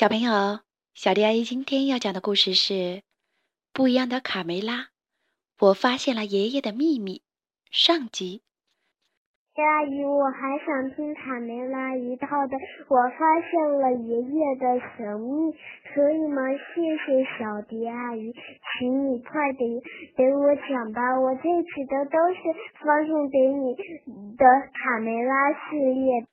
[0.00, 0.60] 小朋友，
[0.94, 2.72] 小迪阿姨今天要讲的故事是
[3.74, 4.74] 《不一样的卡梅拉》。
[5.58, 7.20] 我发现了爷爷的秘密。
[7.70, 8.40] 上集。
[9.52, 12.56] 阿姨，我还想听卡梅拉一套的。
[12.88, 15.52] 我发现了爷爷的神秘，
[15.92, 19.68] 所以嘛，谢谢小迪阿姨，请你快点
[20.16, 21.20] 给我讲吧。
[21.20, 22.40] 我这次的都是
[22.80, 23.76] 发送给你
[24.38, 26.26] 的卡梅拉系列。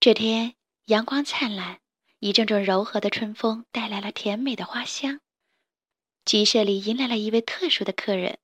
[0.00, 0.54] 这天
[0.86, 1.78] 阳光灿烂，
[2.24, 5.20] 一阵阵柔和的春风带来了甜美的花香。
[6.24, 8.38] 鸡舍里迎来了一位特殊的客人，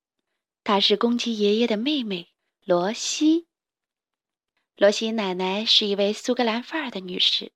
[0.63, 2.29] 她是公鸡爷爷的妹妹。
[2.63, 3.47] 罗西，
[4.75, 7.53] 罗西奶奶是一位苏格兰范儿的女士，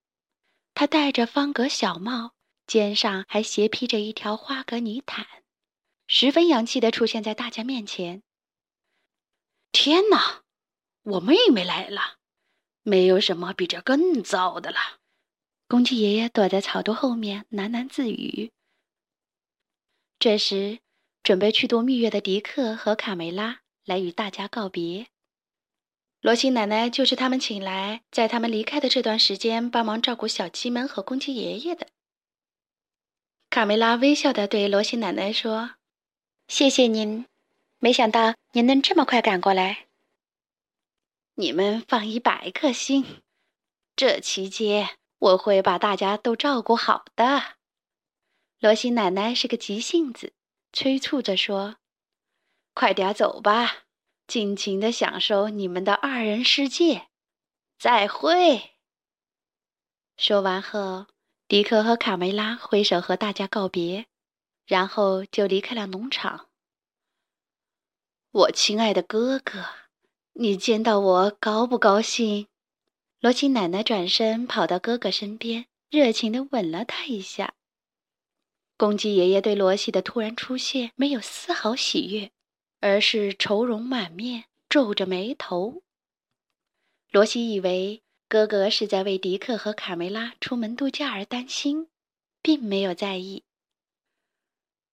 [0.73, 2.33] 她戴着方格小帽，
[2.65, 5.27] 肩上还斜披着一条花格呢毯，
[6.07, 8.23] 十分洋气的出现在大家面前。
[9.71, 10.41] 天哪，
[11.03, 12.17] 我妹妹来了！
[12.81, 14.79] 没有什么比这更糟的了。
[15.67, 18.51] 公鸡爷爷躲在草垛后面喃喃自语。
[20.19, 20.79] 这时，
[21.23, 23.61] 准备去度蜜月的迪克和卡梅拉。
[23.85, 25.05] 来与大家告别。
[26.19, 31.89] 罗西奶奶就是他们请来，在他们离开的这段时间帮忙照顾小鸡们和公鸡爷爷的。
[33.51, 35.75] 卡梅拉微笑的对罗西奶奶说
[36.49, 37.27] ：“谢谢您，
[37.77, 39.85] 没想到您能这么快赶过来。
[41.35, 43.21] 你们放一百颗心，
[43.95, 47.55] 这期间我会把大家都照顾好的。”
[48.59, 50.33] 罗西奶奶是个急性子，
[50.71, 51.77] 催促着说。
[52.73, 53.85] 快点走吧，
[54.27, 57.07] 尽情的享受你们的二人世界。
[57.79, 58.75] 再会。
[60.17, 61.07] 说完后，
[61.47, 64.07] 迪克和卡梅拉挥手和大家告别，
[64.65, 66.49] 然后就离开了农场。
[68.31, 69.65] 我亲爱的哥哥，
[70.33, 72.47] 你见到我高不高兴？
[73.25, 77.55] 罗西奶奶转身跑到哥哥身边，热情的吻了他一下。
[78.77, 82.29] 公鸡爷爷对罗西的突然出现没有丝毫喜悦。
[82.81, 85.81] 而是愁容满面，皱着眉头。
[87.09, 91.89] 罗西以为哥哥是在为迪克和卡梅拉出门度假而担心，
[92.43, 93.43] 并没有在意。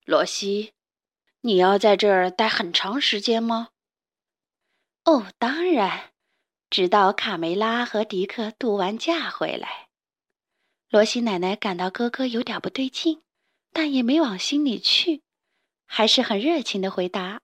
[0.06, 0.72] 罗西，
[1.42, 3.68] 你要在这儿待很长时间吗？
[5.04, 6.11] 哦，当然，
[6.72, 9.88] 直到卡梅拉和迪克度完假回来。
[10.88, 13.20] 罗西奶奶感到哥哥有点不对劲，
[13.74, 15.20] 但也没往心里去，
[15.84, 17.42] 还是很热情的回答。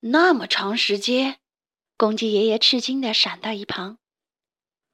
[0.00, 1.38] 那么长时间，
[1.98, 3.98] 公鸡爷爷吃惊地闪到一旁。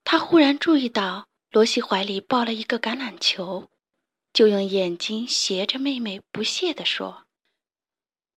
[0.02, 3.70] 他忽然注意到罗西怀里抱了一个橄榄球，
[4.32, 7.26] 就用眼睛斜着妹妹，不屑地说：“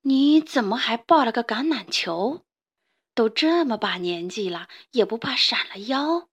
[0.01, 2.45] 你怎么还抱了个橄榄球？
[3.13, 6.29] 都这么把年纪了，也不怕闪了腰？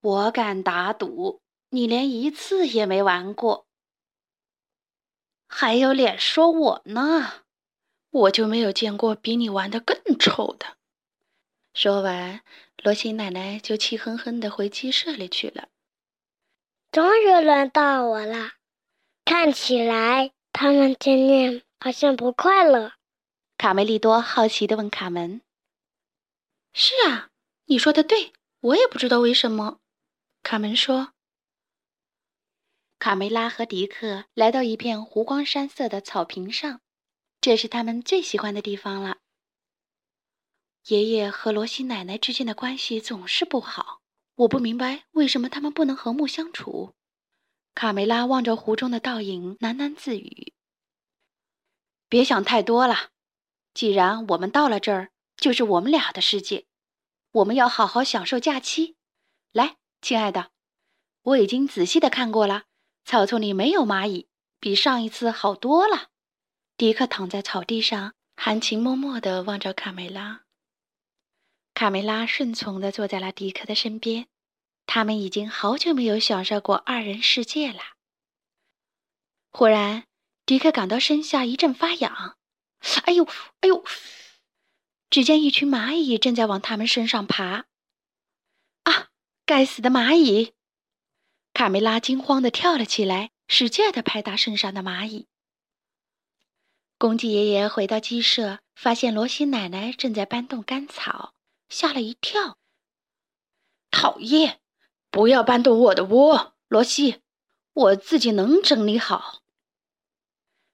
[0.00, 1.40] 我敢打赌，
[1.70, 3.66] 你连一次也没玩过，
[5.48, 7.44] 还有脸说我呢？”
[8.10, 10.78] 我就没有见过比你玩的更臭的。
[11.74, 12.40] 说完，
[12.82, 15.68] 罗西奶奶就气哼哼的回鸡舍里去了。
[16.90, 18.52] 终于轮到我了，
[19.26, 22.92] 看起来他们今天好像不快乐。
[23.58, 25.42] 卡梅利多好奇的问卡门
[26.80, 27.30] ：“是啊，
[27.64, 29.80] 你说的对，我也不知道为什么。”
[30.44, 31.12] 卡门说。
[33.00, 36.80] 卡梅拉和迪克来到一片湖光山色的草坪上。
[37.40, 39.18] 这是他们最喜欢的地方了。
[40.86, 44.00] 爷爷和罗西奶奶之间的关系总是不好，
[44.36, 46.94] 我不明白为什么他们不能和睦相处。
[47.74, 50.52] 卡梅拉望着湖中的倒影，喃喃自语
[52.08, 53.10] ：“别想太多了，
[53.74, 56.66] 既然我们到了这儿，就是我们俩的世界，
[57.30, 58.96] 我们要好好享受假期。
[59.52, 60.50] 来，亲爱的，
[61.22, 62.64] 我已经仔细的看过了，
[63.04, 64.28] 草丛里没有蚂蚁，
[64.58, 66.08] 比上一次好多了。”
[66.76, 70.42] 迪克躺在草地上，含情脉脉地望着卡梅拉。
[71.74, 74.26] 卡梅拉顺从地坐在了迪克的身边。
[74.86, 77.80] 他们已经好久没有享受过二人世界了。
[79.50, 80.04] 忽然，
[80.46, 82.38] 迪克感到身下一阵发痒
[83.04, 83.24] ，“哎呦，
[83.60, 83.84] 哎呦！”
[85.10, 87.66] 只见一群蚂蚁正在往他们身上爬。
[88.84, 89.08] 啊！
[89.46, 90.52] 该死的蚂蚁！
[91.54, 95.26] 卡梅拉惊慌地跳了起来，使劲地拍打身上的蚂蚁。
[96.98, 101.34] 公鸡爷爷回到鸡舍，发现罗西奶奶正在搬动干草，
[101.68, 102.58] 吓了一跳。
[103.90, 104.60] 讨厌！
[105.10, 107.22] 不要搬动我的窝，罗西，
[107.72, 109.42] 我自己能整理好。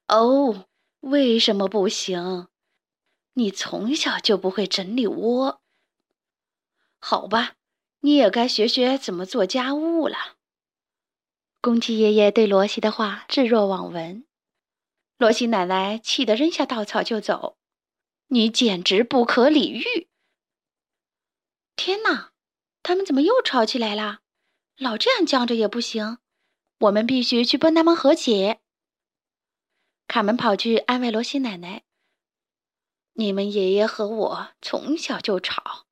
[0.08, 0.66] 哦，
[1.00, 2.48] 为什么不行？
[3.34, 5.60] 你从小就不会整理窝。
[6.98, 7.54] 好吧，
[8.00, 10.36] 你也该学学怎么做家务了。
[11.60, 14.26] 公鸡爷爷对罗西的话置若罔闻。
[15.16, 17.56] 罗西奶奶气得扔下稻草就走
[18.28, 20.08] ：“你简直不可理喻！”
[21.76, 22.32] 天哪，
[22.82, 24.20] 他们怎么又吵起来了？
[24.76, 26.18] 老这样僵着也不行，
[26.80, 28.60] 我们必须去帮他们和解。
[30.08, 31.84] 卡门跑去安慰罗西奶奶
[33.14, 35.86] ：“你们爷爷和我从小就吵，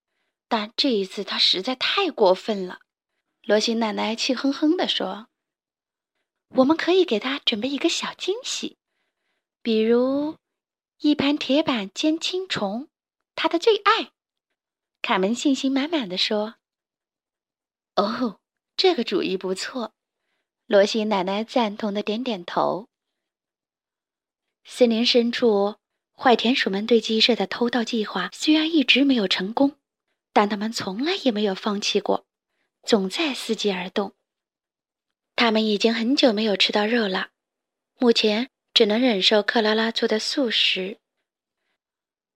[0.48, 2.80] 但这一次他实在太过分了。”
[3.42, 5.26] 罗西奶奶气哼哼地说
[6.56, 8.78] ：“我们可以给他准备一个小惊喜，
[9.62, 10.36] 比如
[10.98, 12.88] 一盘铁板煎青虫，
[13.34, 14.12] 他的最爱。”
[15.02, 16.54] 卡门信心满满的说
[17.96, 18.38] ：“哦，
[18.76, 19.92] 这个主意不错。”
[20.66, 22.88] 罗西奶奶赞同的点点头。
[24.64, 25.74] 森林深处，
[26.14, 29.76] 坏田鼠们对鸡舍的偷盗计划虽然一直没有成功，
[30.32, 32.26] 但他们从来也没有放弃过，
[32.82, 34.14] 总在伺机而动。
[35.34, 37.30] 他们已经很久没有吃到肉了，
[37.98, 40.98] 目前只能忍受克拉拉做的素食。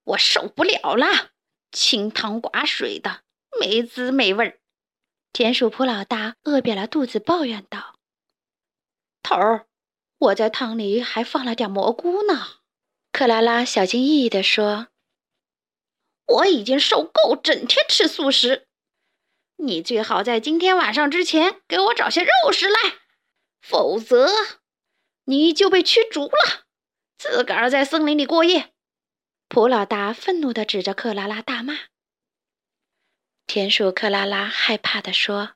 [0.03, 1.31] 我受不了了，
[1.71, 3.21] 清汤寡水的，
[3.59, 4.59] 没滋没味儿。
[5.31, 7.99] 田鼠普老大饿扁了肚子，抱怨道
[9.23, 9.67] ：“头儿。”
[10.19, 12.56] 我在汤里还放了点蘑菇呢，
[13.17, 14.89] 克拉拉小心翼翼地说
[16.27, 18.67] ：“我已经受够整天吃素食，
[19.55, 22.77] 你最好在今天晚上之前给我找些肉食来，
[23.59, 24.29] 否则
[25.25, 26.65] 你就被驱逐了，
[27.17, 28.71] 自个儿在森林里过夜。”
[29.49, 31.75] 普老大愤怒地指着克拉拉大骂。
[33.47, 35.55] 田鼠克拉拉害怕地说：“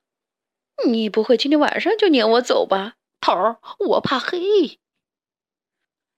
[0.89, 4.79] 你不会今天晚上就撵我走吧？”头儿，我怕黑。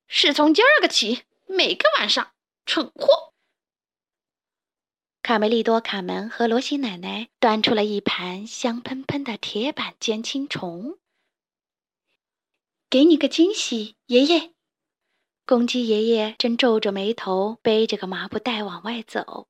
[0.07, 2.33] 是从今儿个起，每个晚上，
[2.65, 3.33] 蠢货！
[5.21, 10.97] 卡梅利多、卡门和罗西奶奶端出了一盘香喷喷的铁板煎青虫。
[12.89, 14.53] 给你个惊喜，爷爷！
[15.45, 19.47] 公鸡爷爷正皱着眉头，背着个麻布袋往外走，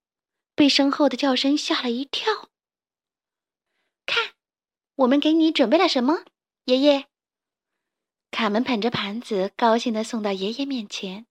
[0.56, 2.50] 被身后的叫声吓了一跳。
[4.06, 4.34] 看，
[4.95, 6.24] 我们给你准备了什么，
[6.66, 7.07] 爷爷？
[8.31, 11.28] 卡门捧着盘子，高兴地送到爷爷面前。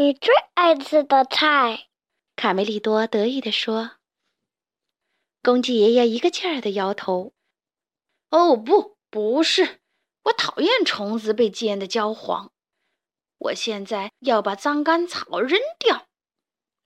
[0.00, 1.88] 你最爱吃的菜，
[2.36, 3.96] 卡梅利多得意地说。
[5.42, 7.32] 公鸡爷爷一个劲儿地摇头
[8.30, 9.80] ：“哦，不，不是，
[10.22, 12.52] 我讨厌虫子被煎得焦黄。
[13.38, 16.06] 我现在要把脏干草扔掉。”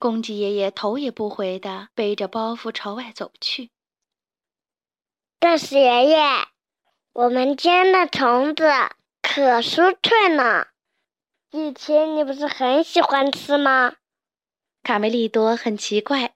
[0.00, 3.70] 公鸡爷爷头也不回地背着包袱朝外走去。
[5.38, 6.16] 但是爷爷。
[7.12, 8.64] 我们煎的虫子
[9.20, 10.68] 可酥脆呢，
[11.54, 13.96] 以前你不是很喜欢吃吗？
[14.82, 16.34] 卡梅利多很奇怪，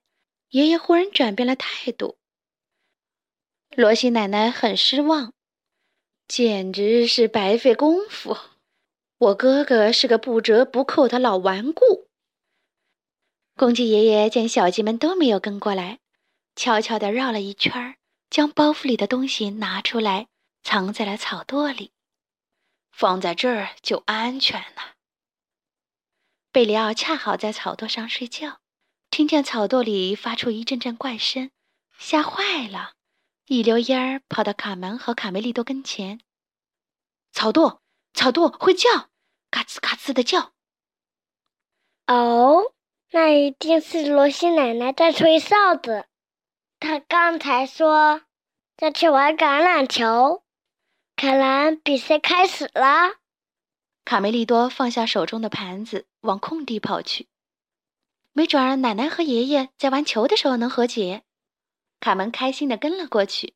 [0.51, 2.19] 爷爷忽然转变了态度。
[3.75, 5.33] 罗西奶奶很失望，
[6.29, 8.37] 简直是白费功夫。
[9.17, 12.09] 我哥哥是个不折不扣的老顽固。
[13.55, 15.99] 公鸡爷爷见小鸡们都没有跟过来，
[16.55, 17.97] 悄悄地绕了一圈，
[18.29, 20.27] 将包袱里的东西拿出来。
[20.63, 21.93] 藏在了草垛里，
[22.91, 24.96] 放在这儿就安全了。
[26.57, 28.61] 贝里奥恰好在草垛上睡觉，
[29.11, 31.51] 听见草垛里发出一阵阵怪声，
[31.99, 32.95] 吓坏了，
[33.45, 36.19] 一溜烟儿跑到卡门和卡梅利多跟前。
[37.31, 37.81] 草垛，
[38.15, 38.89] 草垛会叫，
[39.51, 40.53] 嘎吱嘎吱的叫。
[42.07, 42.73] 哦，
[43.11, 46.07] 那一定是罗西奶奶在吹哨子。
[46.81, 48.23] 她刚才说
[48.79, 50.43] 要去玩橄榄球。
[51.17, 53.17] 看来比赛开始了。
[54.07, 57.27] 卡梅利多放下手中的盘子，往空地跑去。
[58.33, 61.25] 没准儿奶奶和爷爷在玩球的时候能和解。
[61.99, 63.55] 卡门开心的跟了过去。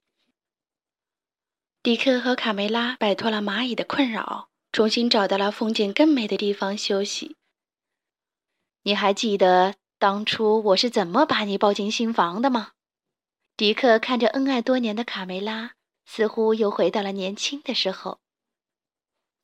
[1.84, 7.36] 迪克和卡梅拉摆脱了蚂蚁的困扰，重新找到了风景更美的地方休息。
[8.82, 12.72] 你还记得当初我是怎么把你抱进新房的吗？
[13.56, 15.74] 迪克看着恩爱多年的卡梅拉。
[16.04, 18.18] 似乎又回到了年轻的时候。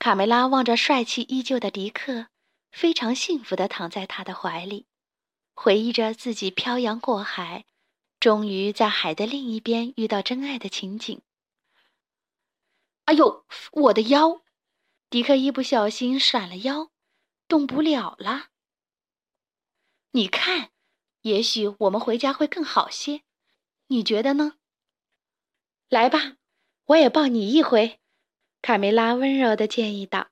[0.07, 2.29] 卡梅拉望着帅气依旧的迪克，
[2.71, 4.87] 非常幸福地躺在他的怀里，
[5.53, 7.65] 回忆着自己漂洋过海，
[8.21, 11.21] 终于在海的另一边遇到真爱的情景。
[13.07, 14.43] 哎呦，我的腰！
[15.11, 16.93] 迪克一不小心闪了腰，
[17.49, 18.51] 动不了了。
[20.13, 20.71] 你看，
[21.23, 23.23] 也许我们回家会更好些，
[23.89, 24.53] 你觉得呢？
[25.89, 26.37] 来吧。
[26.85, 27.99] 我也抱你一回，
[28.67, 30.27] 卡梅拉温柔的建议道：“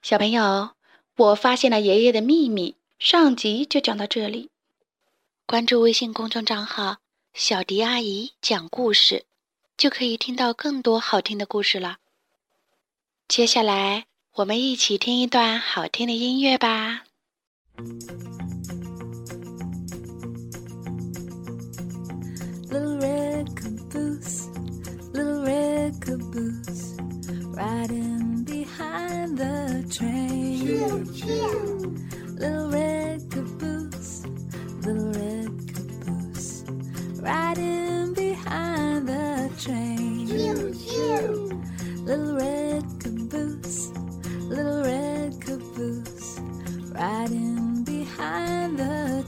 [0.00, 0.70] 小朋友，
[1.14, 4.48] 我发现了爷爷的秘密。”上集就讲到这里。
[5.44, 6.96] 关注微信公众账号
[7.34, 9.26] “小迪阿姨讲故事”，
[9.76, 11.98] 就可以听到更多好听的故事了。
[13.28, 17.04] 接下来，我们一起听一段好听的音乐吧。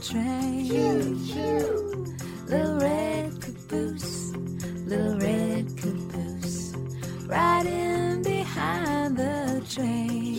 [0.07, 1.17] Train.
[2.47, 4.33] Little red caboose,
[4.85, 6.73] little red caboose,
[7.25, 10.35] riding behind the train.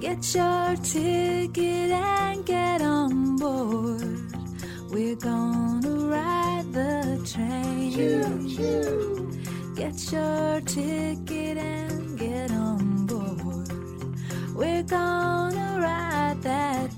[0.00, 4.02] Get your ticket and get on board.
[4.90, 8.46] We're gonna ride the train.
[9.74, 13.68] Get your ticket and get on board.
[14.54, 15.29] We're gonna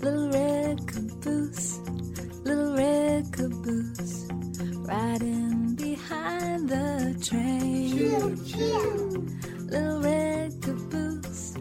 [0.00, 1.80] Little red caboose,
[2.44, 4.28] little red caboose,
[4.86, 7.90] riding behind the train.
[7.90, 9.26] Choo, choo.
[9.66, 11.56] Little red caboose,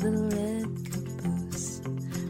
[0.00, 1.82] little red caboose,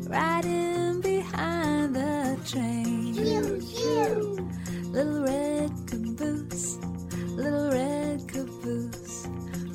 [0.09, 3.15] riding behind the train.
[3.15, 4.51] Choo, choo.
[4.91, 6.77] Little red caboose,
[7.37, 9.29] little red caboose,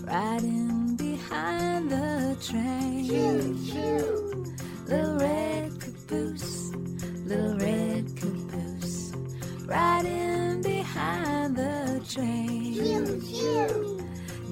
[0.03, 0.70] riding
[1.31, 3.07] behind the train.
[4.85, 6.73] Little red caboose,
[7.25, 9.13] little red caboose,
[9.65, 12.73] riding behind the train.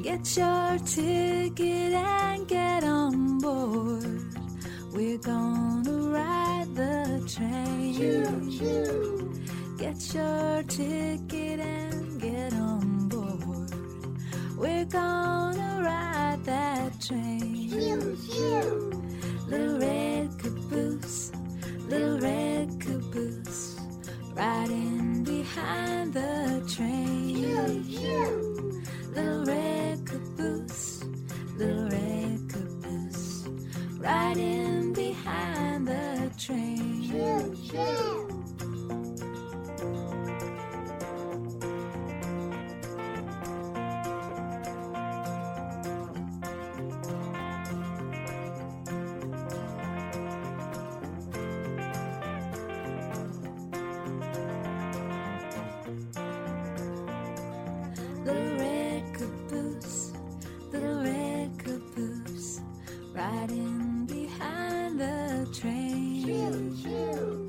[0.01, 4.05] Get your ticket and get on board.
[4.93, 8.23] We're gonna ride the train.
[9.77, 13.69] Get your ticket and get on board.
[14.57, 15.28] We're gonna
[66.49, 67.48] choo, choo.